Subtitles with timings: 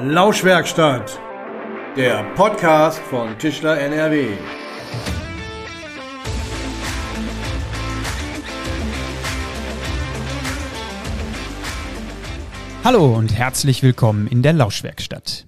[0.00, 1.18] Lauschwerkstatt,
[1.96, 4.28] der Podcast von Tischler NRW.
[12.84, 15.46] Hallo und herzlich willkommen in der Lauschwerkstatt.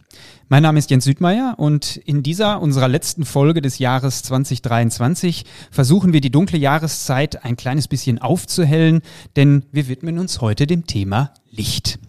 [0.48, 6.12] Mein Name ist Jens Südmeier und in dieser unserer letzten Folge des Jahres 2023 versuchen
[6.12, 9.02] wir die dunkle Jahreszeit ein kleines bisschen aufzuhellen,
[9.36, 12.00] denn wir widmen uns heute dem Thema Licht.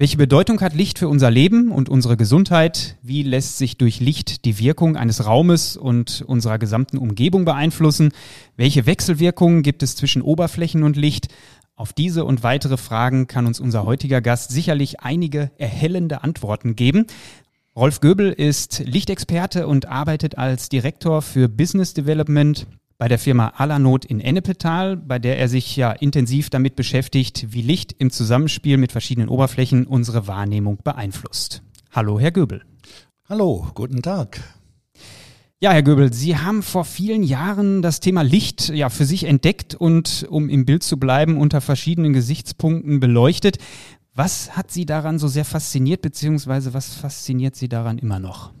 [0.00, 2.96] Welche Bedeutung hat Licht für unser Leben und unsere Gesundheit?
[3.02, 8.12] Wie lässt sich durch Licht die Wirkung eines Raumes und unserer gesamten Umgebung beeinflussen?
[8.56, 11.28] Welche Wechselwirkungen gibt es zwischen Oberflächen und Licht?
[11.76, 17.04] Auf diese und weitere Fragen kann uns unser heutiger Gast sicherlich einige erhellende Antworten geben.
[17.76, 22.66] Rolf Göbel ist Lichtexperte und arbeitet als Direktor für Business Development
[23.00, 27.62] bei der Firma Alanot in Ennepetal, bei der er sich ja intensiv damit beschäftigt, wie
[27.62, 31.62] Licht im Zusammenspiel mit verschiedenen Oberflächen unsere Wahrnehmung beeinflusst.
[31.90, 32.60] Hallo, Herr Göbel.
[33.26, 34.42] Hallo, guten Tag.
[35.60, 39.74] Ja, Herr Göbel, Sie haben vor vielen Jahren das Thema Licht ja für sich entdeckt
[39.74, 43.56] und, um im Bild zu bleiben, unter verschiedenen Gesichtspunkten beleuchtet.
[44.14, 48.52] Was hat Sie daran so sehr fasziniert, beziehungsweise was fasziniert Sie daran immer noch?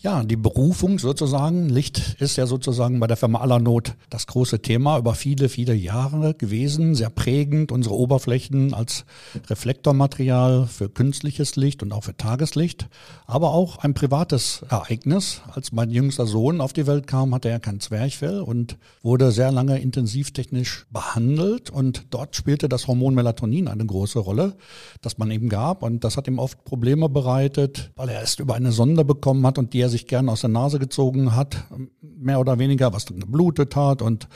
[0.00, 4.96] Ja, die Berufung sozusagen, Licht ist ja sozusagen bei der Firma Allernot das große Thema
[4.96, 9.04] über viele, viele Jahre gewesen, sehr prägend, unsere Oberflächen als
[9.50, 12.88] Reflektormaterial für künstliches Licht und auch für Tageslicht,
[13.26, 15.42] aber auch ein privates Ereignis.
[15.52, 19.50] Als mein jüngster Sohn auf die Welt kam, hatte er kein Zwerchfell und wurde sehr
[19.50, 24.54] lange intensivtechnisch behandelt und dort spielte das Hormon Melatonin eine große Rolle,
[25.00, 28.54] das man ihm gab und das hat ihm oft Probleme bereitet, weil er es über
[28.54, 31.64] eine Sonde bekommen hat und die er sich gern aus der Nase gezogen hat,
[32.00, 34.02] mehr oder weniger, was dann geblutet hat.
[34.02, 34.28] Und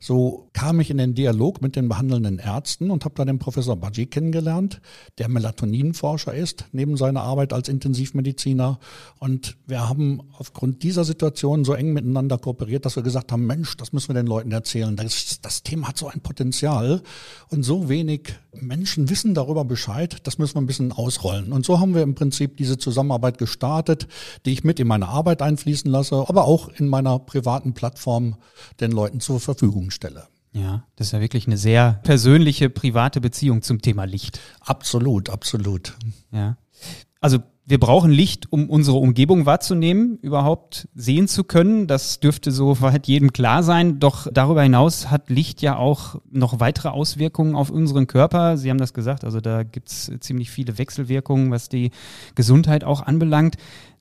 [0.00, 3.76] so kam ich in den Dialog mit den behandelnden Ärzten und habe da den Professor
[3.76, 4.80] Baji kennengelernt,
[5.18, 8.78] der Melatoninforscher ist, neben seiner Arbeit als Intensivmediziner.
[9.18, 13.76] Und wir haben aufgrund dieser Situation so eng miteinander kooperiert, dass wir gesagt haben, Mensch,
[13.76, 14.94] das müssen wir den Leuten erzählen.
[14.94, 17.02] Das, das Thema hat so ein Potenzial
[17.48, 21.52] und so wenig Menschen wissen darüber Bescheid, das müssen wir ein bisschen ausrollen.
[21.52, 24.06] Und so haben wir im Prinzip diese Zusammenarbeit gestartet,
[24.44, 28.36] die ich mit in meine Arbeit einfließen lasse, aber auch in meiner privaten Plattform
[28.80, 30.24] den Leuten zur Verfügung stelle.
[30.52, 34.40] Ja, das ist ja wirklich eine sehr persönliche, private Beziehung zum Thema Licht.
[34.60, 35.96] Absolut, absolut.
[36.32, 36.56] Ja.
[37.20, 41.86] Also wir brauchen Licht, um unsere Umgebung wahrzunehmen, überhaupt sehen zu können.
[41.86, 44.00] Das dürfte soweit jedem klar sein.
[44.00, 48.56] Doch darüber hinaus hat Licht ja auch noch weitere Auswirkungen auf unseren Körper.
[48.56, 51.90] Sie haben das gesagt, also da gibt's ziemlich viele Wechselwirkungen, was die
[52.34, 53.56] Gesundheit auch anbelangt.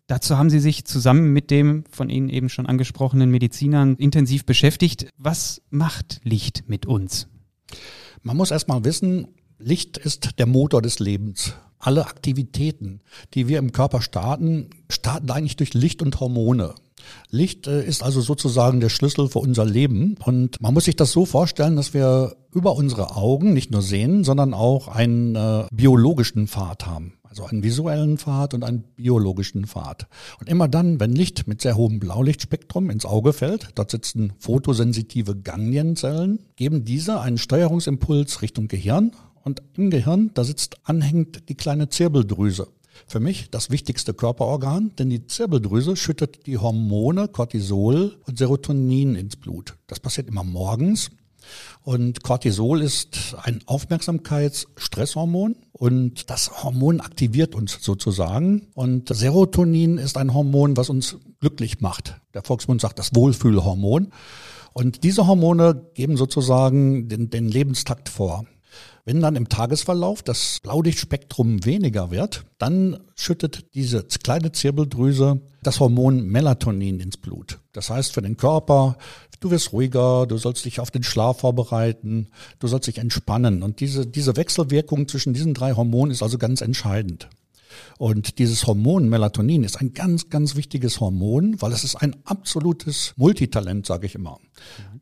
[0.08, 5.08] Dazu haben Sie sich zusammen mit dem von Ihnen eben schon angesprochenen Medizinern intensiv beschäftigt.
[5.18, 7.28] Was macht Licht mit uns?
[8.24, 9.28] Man muss erstmal wissen,
[9.60, 11.56] Licht ist der Motor des Lebens.
[11.78, 13.02] Alle Aktivitäten,
[13.34, 16.74] die wir im Körper starten, starten eigentlich durch Licht und Hormone.
[17.30, 20.16] Licht äh, ist also sozusagen der Schlüssel für unser Leben.
[20.24, 24.24] Und man muss sich das so vorstellen, dass wir über unsere Augen nicht nur sehen,
[24.24, 27.14] sondern auch einen äh, biologischen Pfad haben.
[27.24, 30.08] Also einen visuellen Pfad und einen biologischen Pfad.
[30.40, 35.36] Und immer dann, wenn Licht mit sehr hohem Blaulichtspektrum ins Auge fällt, dort sitzen photosensitive
[35.36, 39.12] Ganglienzellen, geben diese einen Steuerungsimpuls Richtung Gehirn.
[39.44, 42.68] Und im Gehirn, da sitzt anhängend die kleine Zirbeldrüse.
[43.06, 49.36] Für mich das wichtigste Körperorgan, denn die Zirbeldrüse schüttet die Hormone Cortisol und Serotonin ins
[49.36, 49.76] Blut.
[49.88, 51.12] Das passiert immer morgens
[51.84, 58.68] und Cortisol ist ein Aufmerksamkeitsstresshormon und das Hormon aktiviert uns sozusagen.
[58.74, 62.20] Und Serotonin ist ein Hormon, was uns glücklich macht.
[62.34, 64.12] Der Volksmund sagt das Wohlfühlhormon.
[64.74, 68.46] Und diese Hormone geben sozusagen den, den Lebenstakt vor.
[69.06, 76.28] Wenn dann im Tagesverlauf das Blaulichtspektrum weniger wird, dann schüttet diese kleine Zirbeldrüse das Hormon
[76.28, 77.60] Melatonin ins Blut.
[77.74, 78.98] Das heißt für den Körper,
[79.40, 82.28] du wirst ruhiger, du sollst dich auf den Schlaf vorbereiten,
[82.60, 83.64] du sollst dich entspannen.
[83.64, 87.30] Und diese, diese Wechselwirkung zwischen diesen drei Hormonen ist also ganz entscheidend.
[87.98, 93.14] Und dieses Hormon Melatonin ist ein ganz, ganz wichtiges Hormon, weil es ist ein absolutes
[93.18, 94.40] Multitalent, sage ich immer.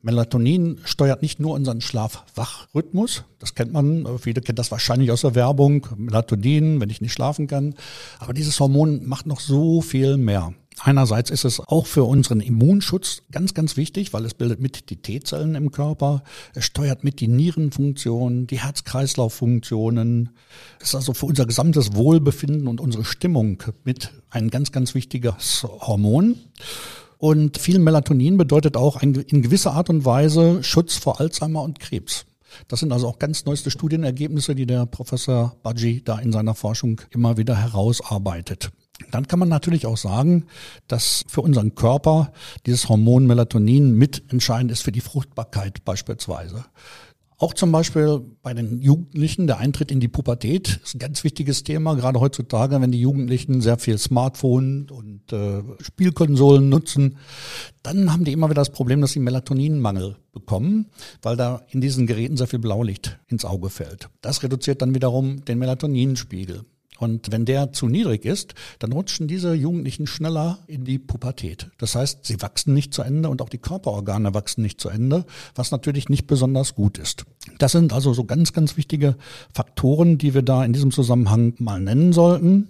[0.02, 5.36] Melatonin steuert nicht nur unseren Schlaf-Wach-Rhythmus, das kennt man, viele kennen das wahrscheinlich aus der
[5.36, 7.76] Werbung, Melatonin, wenn ich nicht schlafen kann,
[8.20, 10.54] aber dieses Hormon macht noch so viel mehr.
[10.82, 14.98] Einerseits ist es auch für unseren Immunschutz ganz, ganz wichtig, weil es bildet mit die
[14.98, 16.24] T-Zellen im Körper.
[16.54, 20.32] Es steuert mit die Nierenfunktion, die Herz-Kreislauf-Funktionen.
[20.82, 25.64] Es ist also für unser gesamtes Wohlbefinden und unsere Stimmung mit ein ganz, ganz wichtiges
[25.64, 26.36] Hormon.
[27.18, 32.26] Und viel Melatonin bedeutet auch in gewisser Art und Weise Schutz vor Alzheimer und Krebs.
[32.68, 37.02] Das sind also auch ganz neueste Studienergebnisse, die der Professor Badji da in seiner Forschung
[37.12, 38.72] immer wieder herausarbeitet.
[39.12, 40.46] Dann kann man natürlich auch sagen,
[40.88, 42.32] dass für unseren Körper
[42.66, 46.66] dieses Hormon Melatonin mitentscheidend ist für die Fruchtbarkeit beispielsweise.
[47.38, 51.64] Auch zum Beispiel bei den Jugendlichen, der Eintritt in die Pubertät ist ein ganz wichtiges
[51.64, 57.18] Thema, gerade heutzutage, wenn die Jugendlichen sehr viel Smartphone und äh, Spielkonsolen nutzen,
[57.84, 60.86] dann haben die immer wieder das Problem, dass sie Melatoninmangel bekommen,
[61.22, 64.08] weil da in diesen Geräten sehr viel Blaulicht ins Auge fällt.
[64.22, 66.64] Das reduziert dann wiederum den Melatoninspiegel.
[67.00, 71.70] Und wenn der zu niedrig ist, dann rutschen diese Jugendlichen schneller in die Pubertät.
[71.78, 75.26] Das heißt, sie wachsen nicht zu Ende und auch die Körperorgane wachsen nicht zu Ende,
[75.56, 77.26] was natürlich nicht besonders gut ist.
[77.58, 79.16] Das sind also so ganz, ganz wichtige
[79.54, 82.70] Faktoren, die wir da in diesem Zusammenhang mal nennen sollten.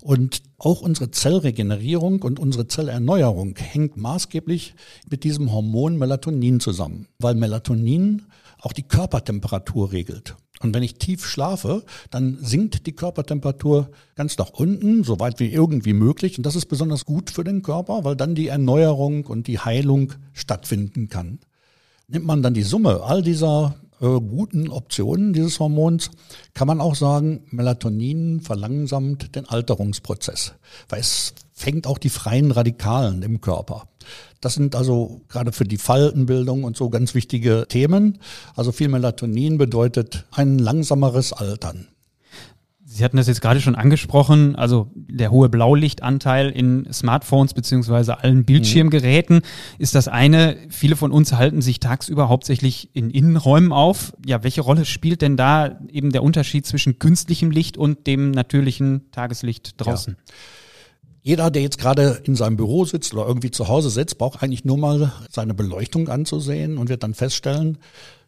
[0.00, 4.74] Und auch unsere Zellregenerierung und unsere Zellerneuerung hängt maßgeblich
[5.08, 8.22] mit diesem Hormon Melatonin zusammen, weil Melatonin
[8.62, 10.36] auch die Körpertemperatur regelt.
[10.60, 15.52] Und wenn ich tief schlafe, dann sinkt die Körpertemperatur ganz nach unten, so weit wie
[15.52, 16.38] irgendwie möglich.
[16.38, 20.12] Und das ist besonders gut für den Körper, weil dann die Erneuerung und die Heilung
[20.32, 21.40] stattfinden kann.
[22.06, 26.10] Nimmt man dann die Summe all dieser äh, guten Optionen dieses Hormons,
[26.54, 30.54] kann man auch sagen, Melatonin verlangsamt den Alterungsprozess,
[30.88, 33.88] weil es fängt auch die freien Radikalen im Körper.
[34.40, 38.18] Das sind also gerade für die Faltenbildung und so ganz wichtige Themen.
[38.56, 41.86] Also viel Melatonin bedeutet ein langsameres Altern.
[42.94, 48.44] Sie hatten das jetzt gerade schon angesprochen, also der hohe Blaulichtanteil in Smartphones beziehungsweise allen
[48.44, 49.40] Bildschirmgeräten
[49.78, 50.58] ist das eine.
[50.68, 54.12] Viele von uns halten sich tagsüber hauptsächlich in Innenräumen auf.
[54.26, 59.10] Ja, welche Rolle spielt denn da eben der Unterschied zwischen künstlichem Licht und dem natürlichen
[59.10, 60.16] Tageslicht draußen?
[60.18, 60.34] Ja.
[61.22, 64.66] Jeder, der jetzt gerade in seinem Büro sitzt oder irgendwie zu Hause sitzt, braucht eigentlich
[64.66, 67.78] nur mal seine Beleuchtung anzusehen und wird dann feststellen,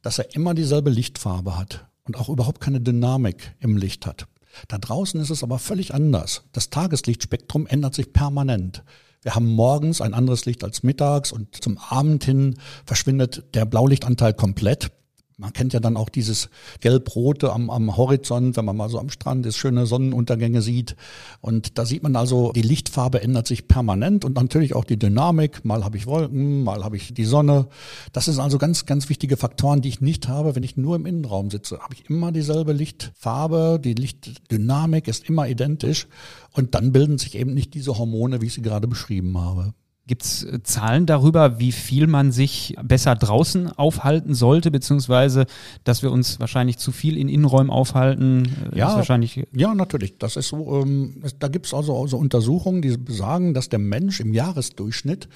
[0.01, 4.27] dass er immer dieselbe Lichtfarbe hat und auch überhaupt keine Dynamik im Licht hat.
[4.69, 6.43] Da draußen ist es aber völlig anders.
[6.53, 8.83] Das Tageslichtspektrum ändert sich permanent.
[9.23, 14.35] Wir haben morgens ein anderes Licht als mittags und zum Abend hin verschwindet der Blaulichtanteil
[14.35, 14.91] komplett.
[15.37, 16.49] Man kennt ja dann auch dieses
[16.81, 20.95] Gelb-Rote am, am Horizont, wenn man mal so am Strand ist, schöne Sonnenuntergänge sieht.
[21.41, 25.65] Und da sieht man also, die Lichtfarbe ändert sich permanent und natürlich auch die Dynamik.
[25.65, 27.67] Mal habe ich Wolken, mal habe ich die Sonne.
[28.13, 31.05] Das sind also ganz, ganz wichtige Faktoren, die ich nicht habe, wenn ich nur im
[31.05, 31.81] Innenraum sitze.
[31.81, 36.07] Habe ich immer dieselbe Lichtfarbe, die Lichtdynamik ist immer identisch.
[36.53, 39.75] Und dann bilden sich eben nicht diese Hormone, wie ich sie gerade beschrieben habe.
[40.07, 45.47] Gibt es äh, Zahlen darüber, wie viel man sich besser draußen aufhalten sollte, beziehungsweise
[45.85, 48.71] dass wir uns wahrscheinlich zu viel in Innenräumen aufhalten?
[48.73, 50.19] Äh, ja, wahrscheinlich ja, natürlich.
[50.19, 50.83] Das ist so.
[50.83, 55.29] Ähm, da gibt es also, also Untersuchungen, die besagen, dass der Mensch im Jahresdurchschnitt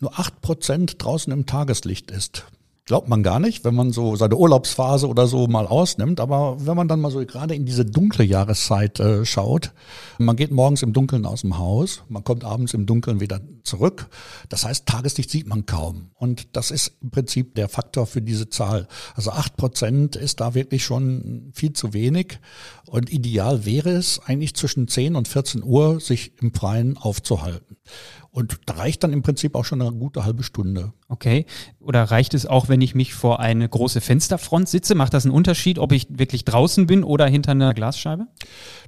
[0.00, 2.46] nur acht Prozent draußen im Tageslicht ist.
[2.86, 6.20] Glaubt man gar nicht, wenn man so seine Urlaubsphase oder so mal ausnimmt.
[6.20, 9.72] Aber wenn man dann mal so gerade in diese dunkle Jahreszeit äh, schaut,
[10.18, 14.08] man geht morgens im Dunkeln aus dem Haus, man kommt abends im Dunkeln wieder zurück.
[14.50, 16.10] Das heißt, Tageslicht sieht man kaum.
[16.14, 18.86] Und das ist im Prinzip der Faktor für diese Zahl.
[19.16, 22.38] Also acht Prozent ist da wirklich schon viel zu wenig.
[22.86, 27.76] Und ideal wäre es eigentlich zwischen 10 und 14 Uhr sich im Freien aufzuhalten.
[28.36, 30.92] Und da reicht dann im Prinzip auch schon eine gute halbe Stunde.
[31.08, 31.46] Okay.
[31.80, 34.94] Oder reicht es auch, wenn ich mich vor eine große Fensterfront sitze?
[34.94, 38.26] Macht das einen Unterschied, ob ich wirklich draußen bin oder hinter einer Glasscheibe?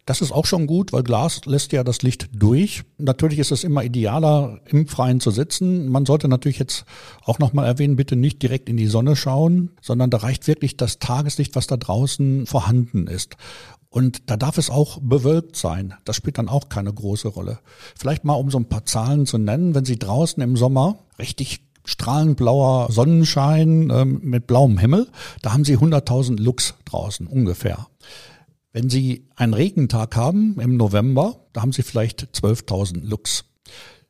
[0.05, 2.83] Das ist auch schon gut, weil Glas lässt ja das Licht durch.
[2.99, 5.88] Natürlich ist es immer idealer, im Freien zu sitzen.
[5.88, 6.85] Man sollte natürlich jetzt
[7.25, 10.99] auch nochmal erwähnen, bitte nicht direkt in die Sonne schauen, sondern da reicht wirklich das
[10.99, 13.38] Tageslicht, was da draußen vorhanden ist.
[13.90, 15.95] Und da darf es auch bewölkt sein.
[16.04, 17.61] Das spielt dann auch keine große Rolle.
[17.97, 21.62] Vielleicht mal, um so ein paar Zahlen zu nennen, wenn Sie draußen im Sommer richtig
[21.85, 25.09] strahlend blauer Sonnenschein ähm, mit blauem Himmel,
[25.40, 27.87] da haben Sie 100.000 Lux draußen ungefähr.
[28.73, 33.47] Wenn Sie einen Regentag haben im November, da haben Sie vielleicht 12.000 Lux.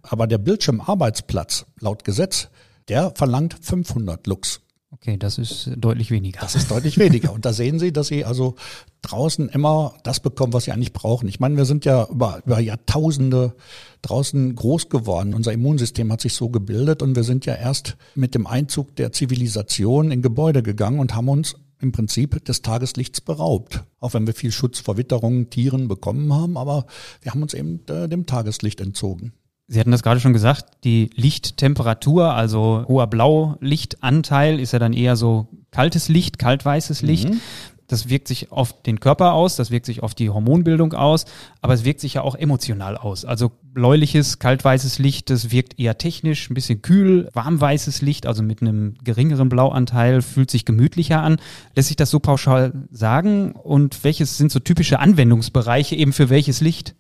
[0.02, 2.48] Aber der Bildschirmarbeitsplatz laut Gesetz,
[2.88, 4.60] der verlangt 500 Lux.
[4.90, 6.40] Okay, das ist deutlich weniger.
[6.40, 7.32] Das ist deutlich weniger.
[7.32, 8.54] Und da sehen Sie, dass Sie also
[9.02, 11.28] draußen immer das bekommen, was Sie eigentlich brauchen.
[11.28, 13.54] Ich meine, wir sind ja über, über Jahrtausende
[14.00, 15.34] draußen groß geworden.
[15.34, 19.12] Unser Immunsystem hat sich so gebildet und wir sind ja erst mit dem Einzug der
[19.12, 23.84] Zivilisation in Gebäude gegangen und haben uns im Prinzip des Tageslichts beraubt.
[24.00, 26.86] Auch wenn wir viel Schutz vor Witterungen, Tieren bekommen haben, aber
[27.20, 29.32] wir haben uns eben äh, dem Tageslicht entzogen.
[29.70, 35.14] Sie hatten das gerade schon gesagt, die Lichttemperatur, also hoher Blaulichtanteil ist ja dann eher
[35.14, 37.28] so kaltes Licht, kaltweißes Licht.
[37.28, 37.40] Mhm.
[37.86, 41.24] Das wirkt sich auf den Körper aus, das wirkt sich auf die Hormonbildung aus,
[41.62, 43.24] aber es wirkt sich ja auch emotional aus.
[43.24, 47.28] Also bläuliches, kaltweißes Licht, das wirkt eher technisch, ein bisschen kühl.
[47.34, 51.36] Warmweißes Licht, also mit einem geringeren Blauanteil, fühlt sich gemütlicher an.
[51.74, 53.52] Lässt sich das so pauschal sagen?
[53.52, 56.94] Und welches sind so typische Anwendungsbereiche eben für welches Licht?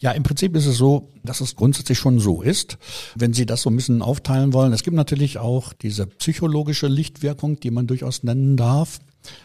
[0.00, 2.78] Ja, im Prinzip ist es so, dass es grundsätzlich schon so ist.
[3.16, 7.58] Wenn Sie das so ein bisschen aufteilen wollen, es gibt natürlich auch diese psychologische Lichtwirkung,
[7.58, 9.00] die man durchaus nennen darf.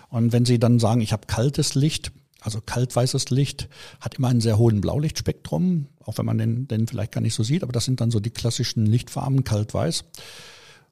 [0.09, 3.67] Und wenn Sie dann sagen, ich habe kaltes Licht, also kaltweißes Licht,
[3.99, 7.41] hat immer einen sehr hohen Blaulichtspektrum, auch wenn man den, den vielleicht gar nicht so
[7.41, 10.03] sieht, aber das sind dann so die klassischen Lichtfarben, kaltweiß.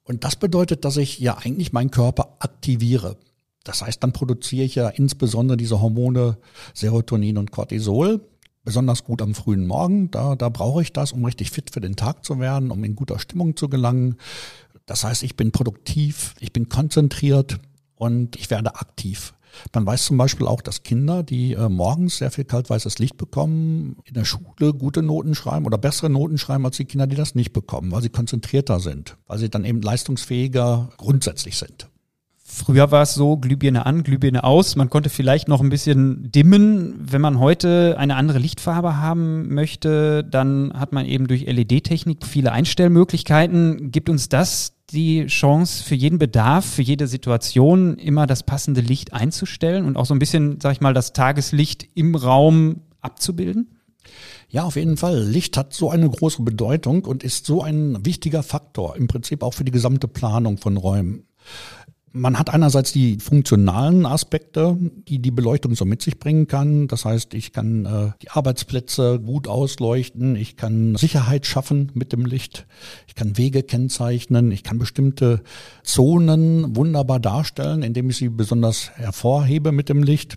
[0.02, 3.16] Und das bedeutet, dass ich ja eigentlich meinen Körper aktiviere.
[3.62, 6.38] Das heißt, dann produziere ich ja insbesondere diese Hormone
[6.74, 8.20] Serotonin und Cortisol
[8.64, 10.10] besonders gut am frühen Morgen.
[10.10, 12.96] Da, da brauche ich das, um richtig fit für den Tag zu werden, um in
[12.96, 14.16] guter Stimmung zu gelangen.
[14.86, 17.60] Das heißt, ich bin produktiv, ich bin konzentriert
[17.96, 19.34] und ich werde aktiv.
[19.74, 23.96] Man weiß zum Beispiel auch, dass Kinder, die äh, morgens sehr viel kaltweißes Licht bekommen,
[24.04, 27.34] in der Schule gute Noten schreiben oder bessere Noten schreiben als die Kinder, die das
[27.34, 31.91] nicht bekommen, weil sie konzentrierter sind, weil sie dann eben leistungsfähiger grundsätzlich sind.
[32.54, 34.76] Früher war es so, Glühbirne an, Glühbirne aus.
[34.76, 36.94] Man konnte vielleicht noch ein bisschen dimmen.
[37.00, 42.52] Wenn man heute eine andere Lichtfarbe haben möchte, dann hat man eben durch LED-Technik viele
[42.52, 43.90] Einstellmöglichkeiten.
[43.90, 49.14] Gibt uns das die Chance für jeden Bedarf, für jede Situation immer das passende Licht
[49.14, 53.78] einzustellen und auch so ein bisschen, sag ich mal, das Tageslicht im Raum abzubilden?
[54.50, 55.24] Ja, auf jeden Fall.
[55.24, 59.54] Licht hat so eine große Bedeutung und ist so ein wichtiger Faktor, im Prinzip auch
[59.54, 61.24] für die gesamte Planung von Räumen.
[62.14, 64.76] Man hat einerseits die funktionalen Aspekte,
[65.08, 66.86] die die Beleuchtung so mit sich bringen kann.
[66.86, 72.26] Das heißt, ich kann äh, die Arbeitsplätze gut ausleuchten, ich kann Sicherheit schaffen mit dem
[72.26, 72.66] Licht,
[73.06, 75.42] ich kann Wege kennzeichnen, ich kann bestimmte
[75.84, 80.36] Zonen wunderbar darstellen, indem ich sie besonders hervorhebe mit dem Licht.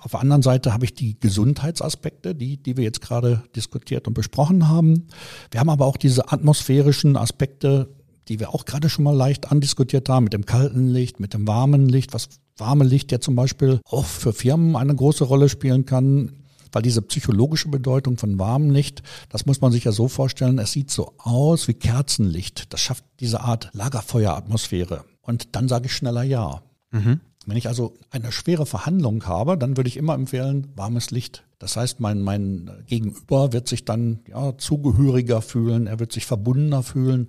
[0.00, 4.14] Auf der anderen Seite habe ich die Gesundheitsaspekte, die, die wir jetzt gerade diskutiert und
[4.14, 5.06] besprochen haben.
[5.50, 7.88] Wir haben aber auch diese atmosphärischen Aspekte,
[8.28, 11.46] die wir auch gerade schon mal leicht andiskutiert haben, mit dem kalten Licht, mit dem
[11.46, 15.86] warmen Licht, was warme Licht ja zum Beispiel auch für Firmen eine große Rolle spielen
[15.86, 16.32] kann,
[16.72, 20.72] weil diese psychologische Bedeutung von warmem Licht, das muss man sich ja so vorstellen, es
[20.72, 22.72] sieht so aus wie Kerzenlicht.
[22.72, 25.04] Das schafft diese Art Lagerfeueratmosphäre.
[25.22, 26.62] Und dann sage ich schneller Ja.
[26.90, 27.20] Mhm.
[27.46, 31.44] Wenn ich also eine schwere Verhandlung habe, dann würde ich immer empfehlen, warmes Licht.
[31.58, 36.82] Das heißt, mein, mein Gegenüber wird sich dann ja, zugehöriger fühlen, er wird sich verbundener
[36.82, 37.28] fühlen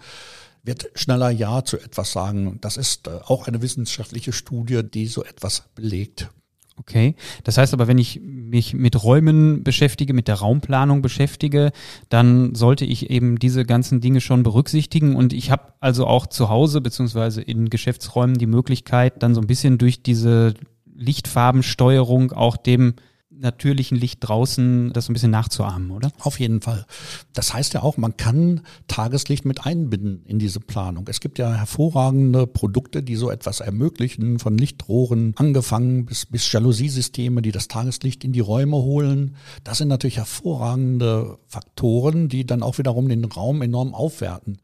[0.66, 2.58] wird schneller Ja zu etwas sagen.
[2.62, 6.30] Das ist äh, auch eine wissenschaftliche Studie, die so etwas belegt.
[6.78, 11.72] Okay, das heißt aber, wenn ich mich mit Räumen beschäftige, mit der Raumplanung beschäftige,
[12.10, 16.50] dann sollte ich eben diese ganzen Dinge schon berücksichtigen und ich habe also auch zu
[16.50, 20.54] Hause beziehungsweise in Geschäftsräumen die Möglichkeit, dann so ein bisschen durch diese
[20.94, 22.96] Lichtfarbensteuerung auch dem
[23.40, 26.12] natürlichen Licht draußen das so ein bisschen nachzuahmen, oder?
[26.20, 26.86] Auf jeden Fall.
[27.34, 31.08] Das heißt ja auch, man kann Tageslicht mit einbinden in diese Planung.
[31.10, 37.42] Es gibt ja hervorragende Produkte, die so etwas ermöglichen, von Lichtrohren angefangen bis, bis Jalousiesysteme,
[37.42, 39.36] die das Tageslicht in die Räume holen.
[39.64, 44.58] Das sind natürlich hervorragende Faktoren, die dann auch wiederum den Raum enorm aufwerten.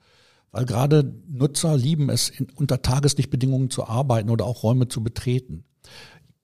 [0.52, 5.64] Weil gerade Nutzer lieben es, in, unter Tageslichtbedingungen zu arbeiten oder auch Räume zu betreten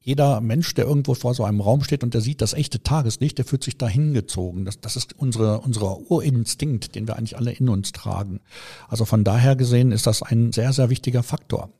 [0.07, 3.39] jeder Mensch, der irgendwo vor so einem Raum steht und der sieht das echte Tageslicht,
[3.39, 4.63] der fühlt sich da hingezogen.
[4.63, 8.39] Das, das ist unsere, unsere Urinstinkt, den wir eigentlich alle in uns tragen.
[8.87, 11.71] Also von daher gesehen ist das ein sehr, sehr wichtiger Faktor.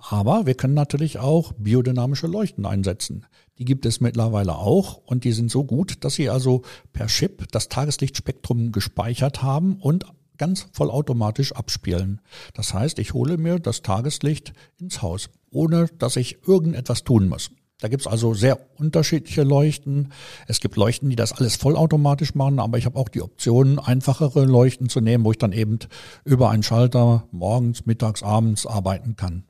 [0.00, 3.24] Aber wir können natürlich auch biodynamische Leuchten einsetzen.
[3.60, 6.62] Die gibt es mittlerweile auch und die sind so gut, dass sie also
[6.92, 10.06] per Chip das Tageslichtspektrum gespeichert haben und
[10.38, 12.20] ganz vollautomatisch abspielen.
[12.52, 17.52] Das heißt, ich hole mir das Tageslicht ins Haus, ohne dass ich irgendetwas tun muss.
[17.80, 20.12] Da gibt's also sehr unterschiedliche Leuchten.
[20.46, 24.44] Es gibt Leuchten, die das alles vollautomatisch machen, aber ich habe auch die Option, einfachere
[24.44, 25.78] Leuchten zu nehmen, wo ich dann eben
[26.24, 29.44] über einen Schalter morgens, mittags, abends arbeiten kann.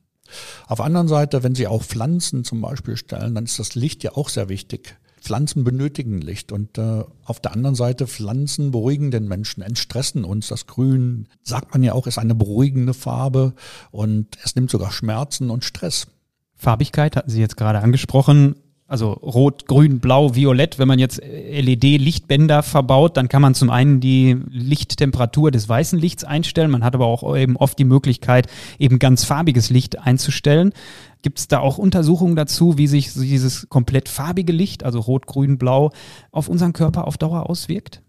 [0.67, 4.03] Auf der anderen Seite, wenn Sie auch Pflanzen zum Beispiel stellen, dann ist das Licht
[4.03, 4.97] ja auch sehr wichtig.
[5.19, 10.47] Pflanzen benötigen Licht und äh, auf der anderen Seite Pflanzen beruhigen den Menschen, entstressen uns.
[10.47, 13.53] Das Grün, sagt man ja auch, ist eine beruhigende Farbe
[13.91, 16.07] und es nimmt sogar Schmerzen und Stress.
[16.61, 18.55] Farbigkeit hatten Sie jetzt gerade angesprochen.
[18.85, 20.77] Also rot, grün, blau, violett.
[20.77, 26.23] Wenn man jetzt LED-Lichtbänder verbaut, dann kann man zum einen die Lichttemperatur des weißen Lichts
[26.23, 26.69] einstellen.
[26.69, 30.71] Man hat aber auch eben oft die Möglichkeit, eben ganz farbiges Licht einzustellen.
[31.23, 35.57] Gibt es da auch Untersuchungen dazu, wie sich dieses komplett farbige Licht, also rot, grün,
[35.57, 35.91] blau,
[36.31, 38.03] auf unseren Körper auf Dauer auswirkt?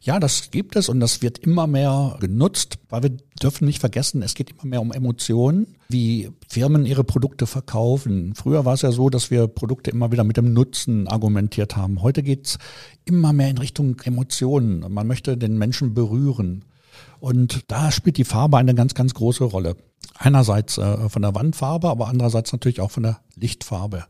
[0.00, 4.22] Ja, das gibt es und das wird immer mehr genutzt, weil wir dürfen nicht vergessen,
[4.22, 8.34] es geht immer mehr um Emotionen, wie Firmen ihre Produkte verkaufen.
[8.34, 12.02] Früher war es ja so, dass wir Produkte immer wieder mit dem Nutzen argumentiert haben.
[12.02, 12.58] Heute geht's
[13.04, 14.84] immer mehr in Richtung Emotionen.
[14.92, 16.64] Man möchte den Menschen berühren.
[17.20, 19.76] Und da spielt die Farbe eine ganz, ganz große Rolle.
[20.16, 24.04] Einerseits äh, von der Wandfarbe, aber andererseits natürlich auch von der Lichtfarbe.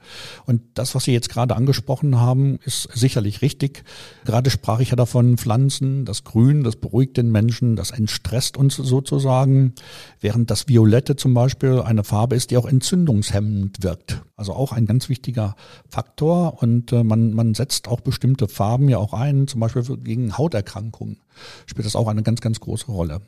[0.46, 3.84] Und das, was Sie jetzt gerade angesprochen haben, ist sicherlich richtig.
[4.24, 8.76] Gerade sprach ich ja davon, Pflanzen, das Grün, das beruhigt den Menschen, das entstresst uns
[8.76, 9.74] sozusagen,
[10.20, 14.22] während das Violette zum Beispiel eine Farbe ist, die auch entzündungshemmend wirkt.
[14.36, 15.56] Also auch ein ganz wichtiger
[15.88, 16.62] Faktor.
[16.62, 21.18] Und äh, man, man setzt auch bestimmte Farben ja auch ein, zum Beispiel gegen Hauterkrankungen
[21.66, 23.20] spielt das auch eine ganz, ganz große Rolle.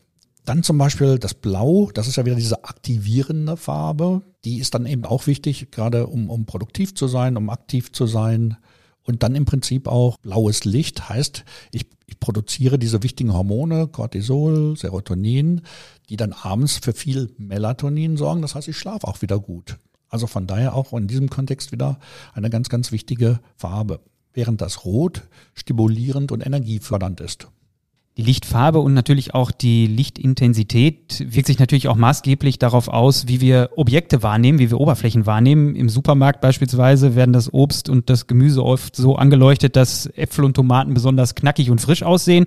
[0.45, 4.23] Dann zum Beispiel das Blau, das ist ja wieder diese aktivierende Farbe.
[4.45, 8.07] Die ist dann eben auch wichtig, gerade um, um produktiv zu sein, um aktiv zu
[8.07, 8.57] sein.
[9.05, 14.77] Und dann im Prinzip auch blaues Licht heißt, ich, ich produziere diese wichtigen Hormone, Cortisol,
[14.77, 15.63] Serotonin,
[16.09, 18.43] die dann abends für viel Melatonin sorgen.
[18.43, 19.79] Das heißt, ich schlafe auch wieder gut.
[20.09, 21.99] Also von daher auch in diesem Kontext wieder
[22.35, 24.01] eine ganz, ganz wichtige Farbe.
[24.33, 25.23] Während das Rot
[25.55, 27.49] stimulierend und energiefördernd ist.
[28.17, 33.41] Die Lichtfarbe und natürlich auch die Lichtintensität wirkt sich natürlich auch maßgeblich darauf aus, wie
[33.41, 35.77] wir Objekte wahrnehmen, wie wir Oberflächen wahrnehmen.
[35.77, 40.55] Im Supermarkt beispielsweise werden das Obst und das Gemüse oft so angeleuchtet, dass Äpfel und
[40.55, 42.47] Tomaten besonders knackig und frisch aussehen.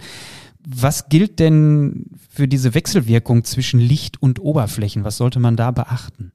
[0.68, 5.06] Was gilt denn für diese Wechselwirkung zwischen Licht und Oberflächen?
[5.06, 6.34] Was sollte man da beachten?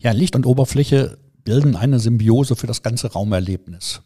[0.00, 4.02] Ja, Licht und Oberfläche bilden eine Symbiose für das ganze Raumerlebnis.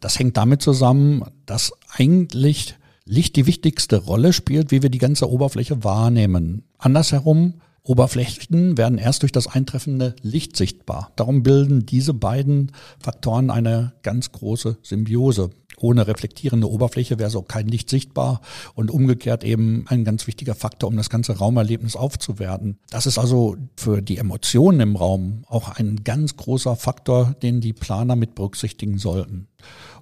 [0.00, 5.30] Das hängt damit zusammen, dass eigentlich Licht die wichtigste Rolle spielt, wie wir die ganze
[5.30, 6.64] Oberfläche wahrnehmen.
[6.78, 11.12] Andersherum, Oberflächen werden erst durch das eintreffende Licht sichtbar.
[11.16, 15.50] Darum bilden diese beiden Faktoren eine ganz große Symbiose.
[15.76, 18.40] Ohne reflektierende Oberfläche wäre so kein Licht sichtbar
[18.74, 22.78] und umgekehrt eben ein ganz wichtiger Faktor, um das ganze Raumerlebnis aufzuwerten.
[22.88, 27.74] Das ist also für die Emotionen im Raum auch ein ganz großer Faktor, den die
[27.74, 29.48] Planer mit berücksichtigen sollten.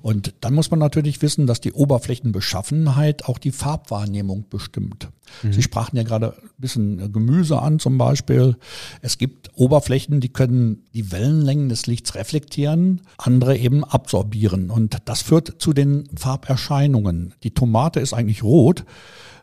[0.02, 5.08] Und dann muss man natürlich wissen, dass die Oberflächenbeschaffenheit auch die Farbwahrnehmung bestimmt.
[5.42, 5.52] Mhm.
[5.52, 8.56] Sie sprachen ja gerade ein bisschen Gemüse an zum Beispiel.
[9.00, 14.70] Es gibt Oberflächen, die können die Wellenlängen des Lichts reflektieren, andere eben absorbieren.
[14.70, 17.34] Und das führt zu den Farberscheinungen.
[17.44, 18.84] Die Tomate ist eigentlich rot,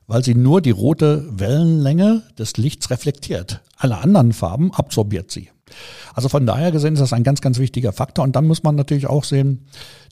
[0.08, 3.62] weil sie nur die rote Wellenlänge des Lichts reflektiert.
[3.78, 5.50] Alle anderen Farben absorbiert sie.
[6.14, 8.24] Also von daher gesehen ist das ein ganz, ganz wichtiger Faktor.
[8.24, 9.66] Und dann muss man natürlich auch sehen,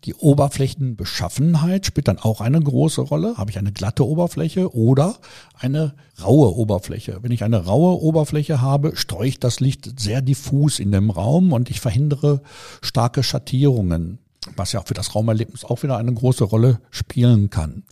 [0.06, 3.38] die Oberflächenbeschaffenheit spielt dann auch eine große Rolle.
[3.38, 5.17] Habe ich eine glatte Oberfläche oder
[5.60, 7.20] eine raue Oberfläche?
[7.22, 11.52] Wenn ich eine raue Oberfläche habe, streue ich das Licht sehr diffus in dem Raum
[11.52, 12.41] und ich verhindere
[12.82, 14.20] starke Schattierungen,
[14.56, 17.84] was ja auch für das Raumerlebnis auch wieder eine große Rolle spielen kann.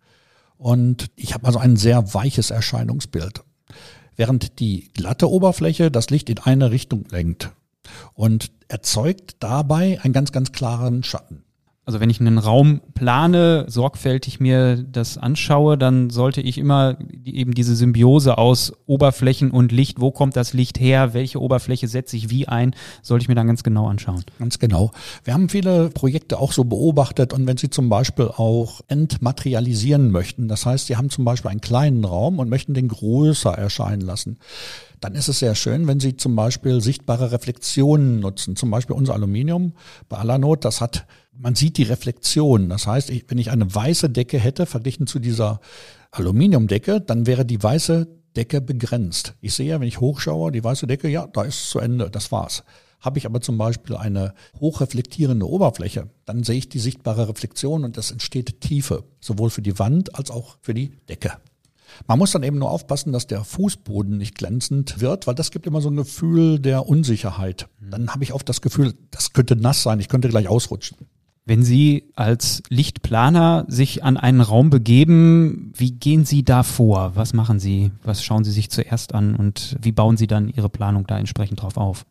[0.58, 3.44] Und ich habe also ein sehr weiches Erscheinungsbild
[4.16, 7.52] während die glatte Oberfläche das Licht in eine Richtung lenkt
[8.14, 11.45] und erzeugt dabei einen ganz, ganz klaren Schatten.
[11.88, 17.54] Also wenn ich einen Raum plane, sorgfältig mir das anschaue, dann sollte ich immer eben
[17.54, 22.32] diese Symbiose aus Oberflächen und Licht, wo kommt das Licht her, welche Oberfläche setze ich
[22.32, 24.24] wie ein, sollte ich mir dann ganz genau anschauen.
[24.40, 24.92] Ganz genau.
[25.24, 30.48] Wir haben viele Projekte auch so beobachtet und wenn Sie zum Beispiel auch entmaterialisieren möchten,
[30.48, 34.40] das heißt, Sie haben zum Beispiel einen kleinen Raum und möchten den größer erscheinen lassen,
[35.02, 38.56] dann ist es sehr schön, wenn Sie zum Beispiel sichtbare Reflexionen nutzen.
[38.56, 39.74] Zum Beispiel unser Aluminium
[40.10, 41.06] bei Alanot, das hat
[41.38, 42.70] man sieht die Reflexion.
[42.70, 45.60] Das heißt, ich, wenn ich eine weiße Decke hätte, verglichen zu dieser
[46.12, 49.36] Aluminiumdecke, dann wäre die weiße Decke begrenzt.
[49.42, 52.32] Ich sehe, wenn ich hochschaue, die weiße Decke, ja, da ist es zu Ende, das
[52.32, 52.64] war's.
[53.00, 57.98] Habe ich aber zum Beispiel eine hochreflektierende Oberfläche, dann sehe ich die sichtbare Reflexion und
[57.98, 61.34] es entsteht Tiefe, sowohl für die Wand als auch für die Decke.
[62.08, 65.68] Man muss dann eben nur aufpassen, dass der Fußboden nicht glänzend wird, weil das gibt
[65.68, 67.68] immer so ein Gefühl der Unsicherheit.
[67.80, 70.98] Dann habe ich oft das Gefühl, das könnte nass sein, ich könnte gleich ausrutschen.
[71.48, 77.12] Wenn Sie als Lichtplaner sich an einen Raum begeben, wie gehen Sie da vor?
[77.14, 77.92] Was machen Sie?
[78.04, 81.62] Was schauen Sie sich zuerst an und wie bauen Sie dann Ihre Planung da entsprechend
[81.62, 82.08] drauf auf?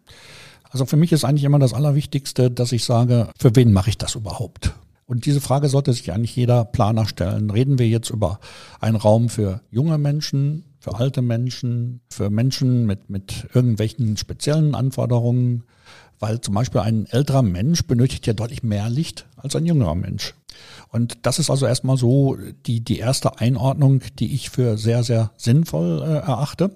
[0.71, 3.99] Also für mich ist eigentlich immer das Allerwichtigste, dass ich sage, für wen mache ich
[3.99, 4.73] das überhaupt?
[5.07, 7.51] Und diese Frage sollte sich eigentlich jeder Planer stellen.
[7.51, 8.39] Reden wir jetzt über
[8.81, 15.65] einen Raum für junge Menschen, für alte Menschen, für Menschen mit, mit irgendwelchen speziellen Anforderungen?
[16.19, 20.35] Weil zum Beispiel ein älterer Mensch benötigt ja deutlich mehr Licht als ein jüngerer Mensch.
[20.89, 25.33] Und das ist also erstmal so die, die erste Einordnung, die ich für sehr, sehr
[25.37, 26.71] sinnvoll äh, erachte.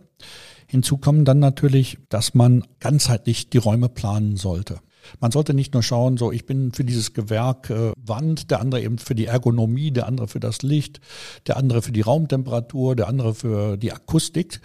[0.66, 4.80] Hinzu kommen dann natürlich, dass man ganzheitlich die Räume planen sollte.
[5.20, 8.82] Man sollte nicht nur schauen, so ich bin für dieses Gewerk äh, Wand, der andere
[8.82, 11.00] eben für die Ergonomie, der andere für das Licht,
[11.46, 14.60] der andere für die Raumtemperatur, der andere für die Akustik,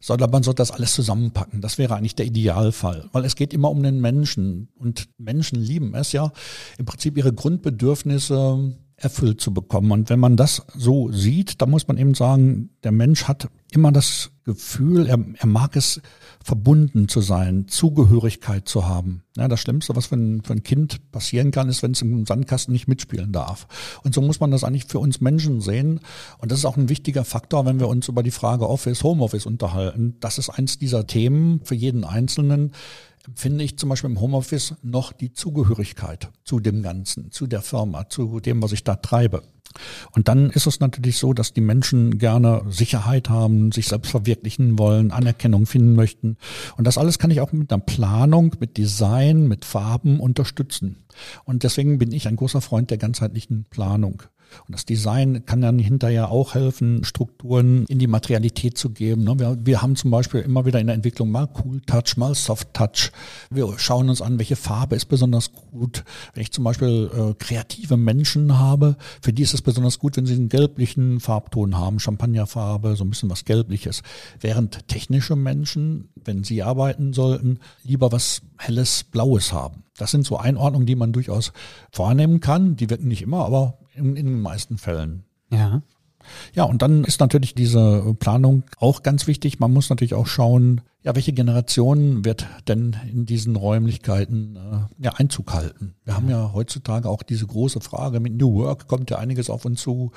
[0.00, 1.60] sondern man sollte das alles zusammenpacken.
[1.60, 5.94] Das wäre eigentlich der Idealfall, weil es geht immer um den Menschen und Menschen lieben
[5.94, 6.32] es ja,
[6.78, 9.92] im Prinzip ihre Grundbedürfnisse erfüllt zu bekommen.
[9.92, 13.92] Und wenn man das so sieht, dann muss man eben sagen, der Mensch hat immer
[13.92, 16.00] das Gefühl, er, er mag es,
[16.42, 19.22] verbunden zu sein, Zugehörigkeit zu haben.
[19.36, 22.24] Ja, das Schlimmste, was für ein, für ein Kind passieren kann, ist, wenn es im
[22.24, 23.66] Sandkasten nicht mitspielen darf.
[24.04, 26.00] Und so muss man das eigentlich für uns Menschen sehen.
[26.38, 29.46] Und das ist auch ein wichtiger Faktor, wenn wir uns über die Frage Office, Homeoffice
[29.46, 30.16] unterhalten.
[30.20, 32.72] Das ist eins dieser Themen für jeden Einzelnen
[33.26, 38.08] empfinde ich zum Beispiel im Homeoffice noch die Zugehörigkeit zu dem Ganzen, zu der Firma,
[38.08, 39.42] zu dem, was ich da treibe.
[40.12, 44.78] Und dann ist es natürlich so, dass die Menschen gerne Sicherheit haben, sich selbst verwirklichen
[44.78, 46.36] wollen, Anerkennung finden möchten.
[46.76, 51.04] Und das alles kann ich auch mit einer Planung, mit Design, mit Farben unterstützen.
[51.44, 54.22] Und deswegen bin ich ein großer Freund der ganzheitlichen Planung.
[54.66, 59.24] Und das Design kann dann hinterher auch helfen, Strukturen in die Materialität zu geben.
[59.24, 59.38] Ne?
[59.38, 62.72] Wir, wir haben zum Beispiel immer wieder in der Entwicklung mal Cool Touch, mal Soft
[62.74, 63.10] Touch.
[63.50, 66.04] Wir schauen uns an, welche Farbe ist besonders gut.
[66.34, 70.26] Wenn ich zum Beispiel äh, kreative Menschen habe, für die ist es besonders gut, wenn
[70.26, 74.02] sie einen gelblichen Farbton haben, Champagnerfarbe, so ein bisschen was Gelbliches.
[74.40, 79.84] Während technische Menschen, wenn sie arbeiten sollten, lieber was helles Blaues haben.
[79.96, 81.52] Das sind so Einordnungen, die man durchaus
[81.90, 82.76] vornehmen kann.
[82.76, 85.24] Die wirken nicht immer, aber in, in den meisten Fällen.
[85.50, 85.82] Ja.
[86.54, 89.60] Ja, und dann ist natürlich diese Planung auch ganz wichtig.
[89.60, 95.12] Man muss natürlich auch schauen, ja, welche Generation wird denn in diesen Räumlichkeiten äh, ja,
[95.12, 95.94] Einzug halten?
[96.04, 96.16] Wir ja.
[96.16, 99.82] haben ja heutzutage auch diese große Frage mit New Work, kommt ja einiges auf uns
[99.82, 100.10] zu.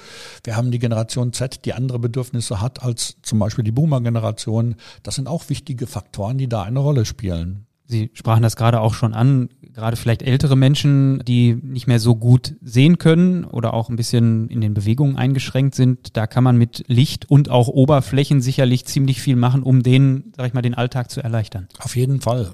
[0.43, 4.75] Wir haben die Generation Z, die andere Bedürfnisse hat als zum Beispiel die Boomer-Generation.
[5.03, 7.67] Das sind auch wichtige Faktoren, die da eine Rolle spielen.
[7.91, 12.15] Sie sprachen das gerade auch schon an, gerade vielleicht ältere Menschen, die nicht mehr so
[12.15, 16.55] gut sehen können oder auch ein bisschen in den Bewegungen eingeschränkt sind, da kann man
[16.55, 20.75] mit Licht und auch Oberflächen sicherlich ziemlich viel machen, um denen, sag ich mal, den
[20.75, 21.67] Alltag zu erleichtern.
[21.79, 22.51] Auf jeden Fall.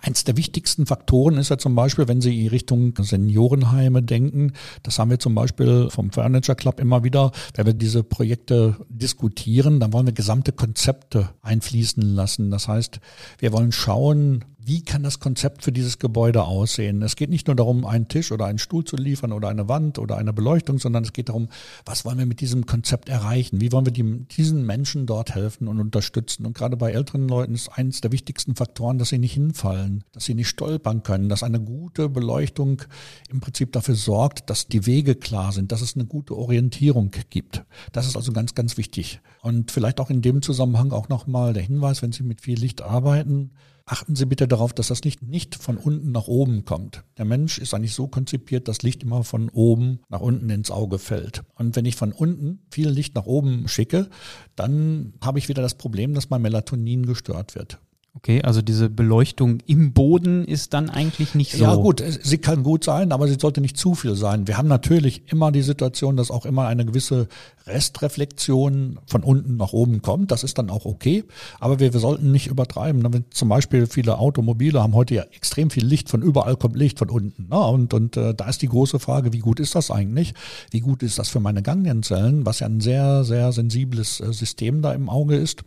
[0.00, 4.98] Eins der wichtigsten Faktoren ist ja zum Beispiel, wenn Sie in Richtung Seniorenheime denken, das
[4.98, 9.92] haben wir zum Beispiel vom Furniture Club immer wieder, wenn wir diese Projekte diskutieren, dann
[9.92, 12.50] wollen wir gesamte Konzepte einfließen lassen.
[12.50, 13.00] Das heißt,
[13.38, 14.37] wir wollen schauen,
[14.68, 17.00] wie kann das Konzept für dieses Gebäude aussehen?
[17.00, 19.98] Es geht nicht nur darum, einen Tisch oder einen Stuhl zu liefern oder eine Wand
[19.98, 21.48] oder eine Beleuchtung, sondern es geht darum,
[21.86, 23.62] was wollen wir mit diesem Konzept erreichen?
[23.62, 26.44] Wie wollen wir die, diesen Menschen dort helfen und unterstützen?
[26.44, 30.26] Und gerade bei älteren Leuten ist eines der wichtigsten Faktoren, dass sie nicht hinfallen, dass
[30.26, 32.82] sie nicht stolpern können, dass eine gute Beleuchtung
[33.30, 37.64] im Prinzip dafür sorgt, dass die Wege klar sind, dass es eine gute Orientierung gibt.
[37.92, 39.20] Das ist also ganz, ganz wichtig.
[39.40, 42.82] Und vielleicht auch in dem Zusammenhang auch nochmal der Hinweis, wenn Sie mit viel Licht
[42.82, 43.52] arbeiten,
[43.88, 47.04] achten Sie bitte darauf, dass das Licht nicht von unten nach oben kommt.
[47.16, 50.98] Der Mensch ist eigentlich so konzipiert, dass Licht immer von oben nach unten ins Auge
[50.98, 51.42] fällt.
[51.54, 54.08] Und wenn ich von unten viel Licht nach oben schicke,
[54.56, 57.78] dann habe ich wieder das Problem, dass mein Melatonin gestört wird.
[58.18, 61.62] Okay, also diese Beleuchtung im Boden ist dann eigentlich nicht so.
[61.62, 64.48] Ja gut, sie kann gut sein, aber sie sollte nicht zu viel sein.
[64.48, 67.28] Wir haben natürlich immer die Situation, dass auch immer eine gewisse
[67.68, 70.32] Restreflexion von unten nach oben kommt.
[70.32, 71.22] Das ist dann auch okay,
[71.60, 73.24] aber wir, wir sollten nicht übertreiben.
[73.30, 77.10] Zum Beispiel viele Automobile haben heute ja extrem viel Licht, von überall kommt Licht von
[77.10, 77.46] unten.
[77.48, 77.58] Ne?
[77.58, 80.34] Und, und äh, da ist die große Frage, wie gut ist das eigentlich?
[80.72, 84.82] Wie gut ist das für meine Ganglienzellen, was ja ein sehr, sehr sensibles äh, System
[84.82, 85.62] da im Auge ist?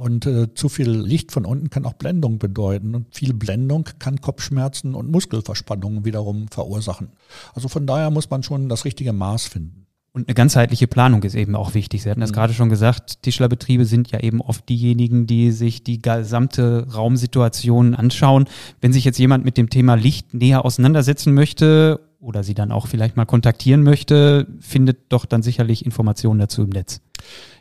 [0.00, 2.94] Und äh, zu viel Licht von unten kann auch Blendung bedeuten.
[2.94, 7.10] Und viel Blendung kann Kopfschmerzen und Muskelverspannungen wiederum verursachen.
[7.52, 9.84] Also von daher muss man schon das richtige Maß finden.
[10.12, 12.02] Und eine ganzheitliche Planung ist eben auch wichtig.
[12.02, 12.34] Sie hatten das mhm.
[12.34, 18.46] gerade schon gesagt, Tischlerbetriebe sind ja eben oft diejenigen, die sich die gesamte Raumsituation anschauen.
[18.80, 22.86] Wenn sich jetzt jemand mit dem Thema Licht näher auseinandersetzen möchte oder sie dann auch
[22.86, 27.02] vielleicht mal kontaktieren möchte, findet doch dann sicherlich Informationen dazu im Netz.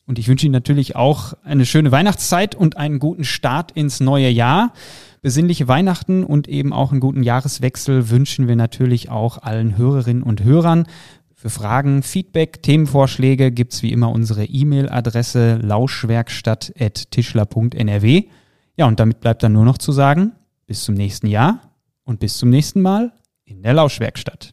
[0.05, 4.29] Und ich wünsche Ihnen natürlich auch eine schöne Weihnachtszeit und einen guten Start ins neue
[4.29, 4.73] Jahr.
[5.21, 10.43] Besinnliche Weihnachten und eben auch einen guten Jahreswechsel wünschen wir natürlich auch allen Hörerinnen und
[10.43, 10.87] Hörern.
[11.33, 18.23] Für Fragen, Feedback, Themenvorschläge gibt's wie immer unsere E-Mail-Adresse lauschwerkstatt.tischler.nrw.
[18.75, 20.33] Ja, und damit bleibt dann nur noch zu sagen,
[20.67, 21.61] bis zum nächsten Jahr
[22.03, 23.13] und bis zum nächsten Mal
[23.45, 24.52] in der Lauschwerkstatt.